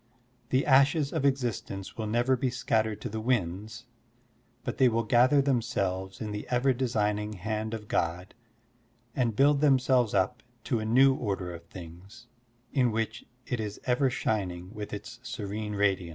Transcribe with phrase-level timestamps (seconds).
[0.49, 3.85] The ashes of existence will never be scattered to the winds,
[4.63, 8.33] but they will gather themselves in the ever designing hand of God
[9.15, 12.25] and build themselves up to a new order of things,
[12.73, 16.09] in which it is ever shining with its serene radiance.